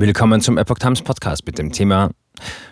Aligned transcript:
Willkommen 0.00 0.40
zum 0.40 0.58
Epoch 0.58 0.78
Times 0.78 1.02
Podcast 1.02 1.44
mit 1.44 1.58
dem 1.58 1.72
Thema 1.72 2.10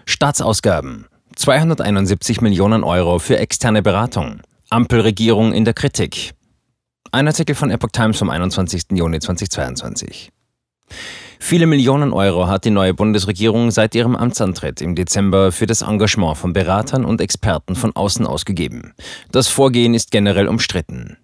Staatsausgaben. 0.05 1.07
271 1.35 2.41
Millionen 2.41 2.85
Euro 2.85 3.19
für 3.19 3.37
externe 3.37 3.83
Beratung. 3.83 4.43
Ampelregierung 4.71 5.53
in 5.53 5.65
der 5.65 5.75
Kritik. 5.75 6.35
Ein 7.11 7.27
Artikel 7.27 7.57
von 7.57 7.73
Epoch 7.73 7.89
Times 7.91 8.21
vom 8.21 8.31
21. 8.31 8.93
Juni 8.93 9.19
2022. 9.19 10.31
Viele 11.41 11.67
Millionen 11.67 12.13
Euro 12.13 12.47
hat 12.47 12.65
die 12.65 12.71
neue 12.71 12.95
Bundesregierung 12.95 13.73
seit 13.73 13.97
ihrem 13.97 14.15
Amtsantritt 14.15 14.81
im 14.81 14.95
Dezember 14.95 15.51
für 15.51 15.67
das 15.67 15.83
Engagement 15.83 16.37
von 16.37 16.53
Beratern 16.53 17.05
und 17.05 17.21
Experten 17.21 17.75
von 17.75 17.91
außen 17.97 18.25
ausgegeben. 18.25 18.95
Das 19.33 19.49
Vorgehen 19.49 19.95
ist 19.95 20.13
generell 20.13 20.47
umstritten. 20.47 21.17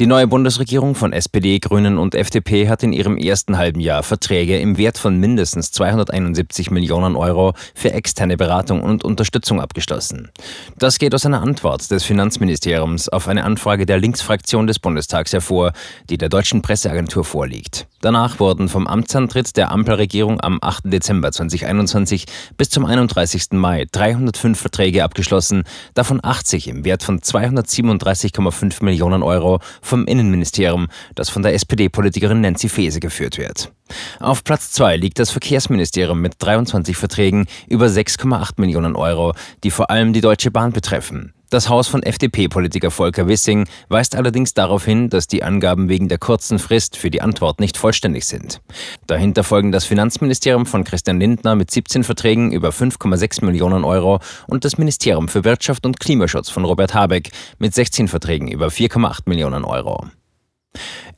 Die 0.00 0.06
neue 0.06 0.26
Bundesregierung 0.26 0.94
von 0.94 1.12
SPD, 1.12 1.58
Grünen 1.58 1.98
und 1.98 2.14
FDP 2.14 2.66
hat 2.70 2.82
in 2.82 2.94
ihrem 2.94 3.18
ersten 3.18 3.58
halben 3.58 3.78
Jahr 3.78 4.02
Verträge 4.02 4.58
im 4.58 4.78
Wert 4.78 4.96
von 4.96 5.18
mindestens 5.18 5.70
271 5.70 6.70
Millionen 6.70 7.14
Euro 7.14 7.52
für 7.74 7.92
externe 7.92 8.38
Beratung 8.38 8.82
und 8.82 9.04
Unterstützung 9.04 9.60
abgeschlossen. 9.60 10.30
Das 10.78 10.98
geht 10.98 11.14
aus 11.14 11.26
einer 11.26 11.42
Antwort 11.42 11.90
des 11.90 12.04
Finanzministeriums 12.04 13.10
auf 13.10 13.28
eine 13.28 13.44
Anfrage 13.44 13.84
der 13.84 13.98
Linksfraktion 13.98 14.66
des 14.66 14.78
Bundestags 14.78 15.34
hervor, 15.34 15.72
die 16.08 16.16
der 16.16 16.30
deutschen 16.30 16.62
Presseagentur 16.62 17.24
vorliegt. 17.24 17.86
Danach 18.00 18.40
wurden 18.40 18.70
vom 18.70 18.86
Amtsantritt 18.86 19.56
der 19.58 19.70
Ampelregierung 19.70 20.40
am 20.40 20.58
8. 20.60 20.84
Dezember 20.86 21.30
2021 21.32 22.24
bis 22.56 22.70
zum 22.70 22.86
31. 22.86 23.52
Mai 23.52 23.86
305 23.92 24.58
Verträge 24.58 25.04
abgeschlossen, 25.04 25.64
davon 25.94 26.18
80 26.20 26.68
im 26.68 26.84
Wert 26.84 27.02
von 27.02 27.20
237,5 27.20 28.82
Millionen 28.82 29.22
Euro 29.22 29.60
vom 29.82 30.06
Innenministerium, 30.06 30.88
das 31.14 31.28
von 31.28 31.42
der 31.42 31.54
SPD-Politikerin 31.54 32.40
Nancy 32.40 32.68
Faeser 32.68 33.00
geführt 33.00 33.36
wird. 33.36 33.72
Auf 34.20 34.44
Platz 34.44 34.72
2 34.72 34.96
liegt 34.96 35.18
das 35.18 35.30
Verkehrsministerium 35.30 36.20
mit 36.20 36.34
23 36.38 36.96
Verträgen 36.96 37.46
über 37.68 37.86
6,8 37.86 38.52
Millionen 38.56 38.96
Euro, 38.96 39.34
die 39.64 39.70
vor 39.70 39.90
allem 39.90 40.12
die 40.12 40.20
Deutsche 40.20 40.50
Bahn 40.50 40.72
betreffen. 40.72 41.34
Das 41.52 41.68
Haus 41.68 41.86
von 41.86 42.02
FDP-Politiker 42.02 42.90
Volker 42.90 43.28
Wissing 43.28 43.68
weist 43.90 44.16
allerdings 44.16 44.54
darauf 44.54 44.86
hin, 44.86 45.10
dass 45.10 45.26
die 45.26 45.42
Angaben 45.42 45.90
wegen 45.90 46.08
der 46.08 46.16
kurzen 46.16 46.58
Frist 46.58 46.96
für 46.96 47.10
die 47.10 47.20
Antwort 47.20 47.60
nicht 47.60 47.76
vollständig 47.76 48.24
sind. 48.24 48.62
Dahinter 49.06 49.44
folgen 49.44 49.70
das 49.70 49.84
Finanzministerium 49.84 50.64
von 50.64 50.82
Christian 50.82 51.20
Lindner 51.20 51.54
mit 51.54 51.70
17 51.70 52.04
Verträgen 52.04 52.52
über 52.52 52.70
5,6 52.70 53.44
Millionen 53.44 53.84
Euro 53.84 54.20
und 54.46 54.64
das 54.64 54.78
Ministerium 54.78 55.28
für 55.28 55.44
Wirtschaft 55.44 55.84
und 55.84 56.00
Klimaschutz 56.00 56.48
von 56.48 56.64
Robert 56.64 56.94
Habeck 56.94 57.32
mit 57.58 57.74
16 57.74 58.08
Verträgen 58.08 58.48
über 58.48 58.68
4,8 58.68 59.24
Millionen 59.26 59.66
Euro. 59.66 60.06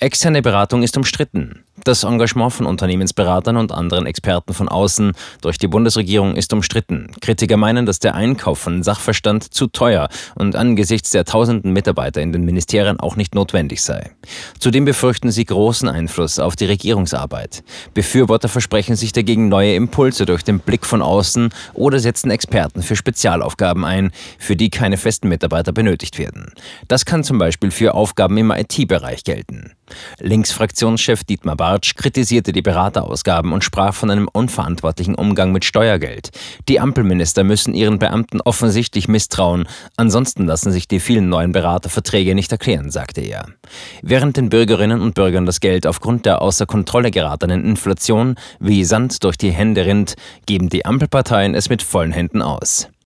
Externe 0.00 0.42
Beratung 0.42 0.82
ist 0.82 0.96
umstritten. 0.96 1.62
Das 1.84 2.02
Engagement 2.02 2.50
von 2.50 2.64
Unternehmensberatern 2.64 3.58
und 3.58 3.70
anderen 3.70 4.06
Experten 4.06 4.54
von 4.54 4.70
außen 4.70 5.12
durch 5.42 5.58
die 5.58 5.66
Bundesregierung 5.66 6.34
ist 6.34 6.54
umstritten. 6.54 7.10
Kritiker 7.20 7.58
meinen, 7.58 7.84
dass 7.84 7.98
der 7.98 8.14
Einkauf 8.14 8.58
von 8.58 8.82
Sachverstand 8.82 9.52
zu 9.52 9.66
teuer 9.66 10.08
und 10.34 10.56
angesichts 10.56 11.10
der 11.10 11.26
tausenden 11.26 11.74
Mitarbeiter 11.74 12.22
in 12.22 12.32
den 12.32 12.46
Ministerien 12.46 12.98
auch 13.00 13.16
nicht 13.16 13.34
notwendig 13.34 13.82
sei. 13.82 14.12
Zudem 14.58 14.86
befürchten 14.86 15.30
sie 15.30 15.44
großen 15.44 15.86
Einfluss 15.86 16.38
auf 16.38 16.56
die 16.56 16.64
Regierungsarbeit. 16.64 17.62
Befürworter 17.92 18.48
versprechen 18.48 18.96
sich 18.96 19.12
dagegen 19.12 19.50
neue 19.50 19.74
Impulse 19.74 20.24
durch 20.24 20.42
den 20.42 20.60
Blick 20.60 20.86
von 20.86 21.02
außen 21.02 21.50
oder 21.74 21.98
setzen 21.98 22.30
Experten 22.30 22.82
für 22.82 22.96
Spezialaufgaben 22.96 23.84
ein, 23.84 24.10
für 24.38 24.56
die 24.56 24.70
keine 24.70 24.96
festen 24.96 25.28
Mitarbeiter 25.28 25.72
benötigt 25.72 26.18
werden. 26.18 26.50
Das 26.88 27.04
kann 27.04 27.24
zum 27.24 27.36
Beispiel 27.36 27.70
für 27.70 27.92
Aufgaben 27.92 28.38
im 28.38 28.50
IT-Bereich 28.50 29.22
gelten. 29.22 29.72
Linksfraktionschef 30.18 31.24
Dietmar 31.24 31.56
Bartsch 31.56 31.73
kritisierte 31.80 32.52
die 32.52 32.62
Beraterausgaben 32.62 33.52
und 33.52 33.64
sprach 33.64 33.94
von 33.94 34.10
einem 34.10 34.28
unverantwortlichen 34.32 35.14
Umgang 35.14 35.52
mit 35.52 35.64
Steuergeld. 35.64 36.30
Die 36.68 36.80
Ampelminister 36.80 37.44
müssen 37.44 37.74
ihren 37.74 37.98
Beamten 37.98 38.40
offensichtlich 38.40 39.08
misstrauen, 39.08 39.68
ansonsten 39.96 40.46
lassen 40.46 40.72
sich 40.72 40.88
die 40.88 41.00
vielen 41.00 41.28
neuen 41.28 41.52
Beraterverträge 41.52 42.34
nicht 42.34 42.52
erklären, 42.52 42.90
sagte 42.90 43.20
er. 43.20 43.46
Während 44.02 44.36
den 44.36 44.48
Bürgerinnen 44.48 45.00
und 45.00 45.14
Bürgern 45.14 45.46
das 45.46 45.60
Geld 45.60 45.86
aufgrund 45.86 46.26
der 46.26 46.42
außer 46.42 46.66
Kontrolle 46.66 47.10
geratenen 47.10 47.64
Inflation 47.64 48.36
wie 48.60 48.84
Sand 48.84 49.24
durch 49.24 49.36
die 49.36 49.50
Hände 49.50 49.86
rinnt, 49.86 50.14
geben 50.46 50.68
die 50.68 50.84
Ampelparteien 50.84 51.54
es 51.54 51.68
mit 51.68 51.82
vollen 51.82 52.12
Händen 52.12 52.42
aus. 52.42 52.88